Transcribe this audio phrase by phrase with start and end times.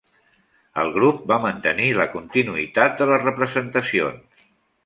[0.83, 4.47] El grup va mantenir la continuïtat de les representacions.